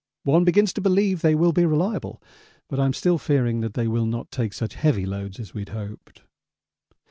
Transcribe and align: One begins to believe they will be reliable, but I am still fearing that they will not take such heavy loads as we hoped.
One 0.23 0.45
begins 0.45 0.73
to 0.73 0.81
believe 0.81 1.21
they 1.21 1.35
will 1.35 1.53
be 1.53 1.63
reliable, 1.63 2.23
but 2.67 2.79
I 2.79 2.85
am 2.85 2.93
still 2.93 3.19
fearing 3.19 3.59
that 3.59 3.75
they 3.75 3.87
will 3.87 4.07
not 4.07 4.31
take 4.31 4.51
such 4.53 4.73
heavy 4.73 5.05
loads 5.05 5.39
as 5.39 5.53
we 5.53 5.63
hoped. 5.63 6.23